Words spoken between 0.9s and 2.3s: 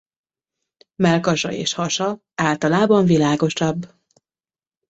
Mellkasa és hasa